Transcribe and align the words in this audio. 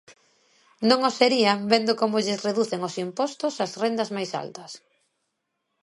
Non 0.89 0.99
o 1.09 1.11
serían 1.19 1.59
vendo 1.71 1.93
como 2.01 2.23
lles 2.25 2.43
reducen 2.47 2.81
os 2.87 2.95
impostos 3.05 3.53
ás 3.63 3.71
rendas 3.83 4.09
máis 4.15 4.31
altas. 4.43 4.71